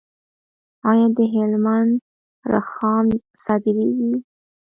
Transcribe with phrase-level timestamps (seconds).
[0.89, 1.93] آیا د هلمند
[2.53, 3.05] رخام
[3.43, 4.13] صادریږي؟